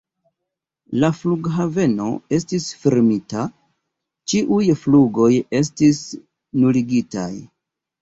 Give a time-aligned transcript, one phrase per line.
[1.03, 2.07] La flughaveno
[2.39, 3.45] estis fermita,
[4.35, 5.31] ĉiuj flugoj
[5.63, 7.33] estis nuligitaj.